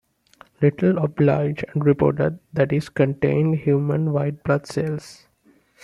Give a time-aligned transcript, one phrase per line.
[0.63, 5.27] Litle obliged, and reported that it contained human white blood cells.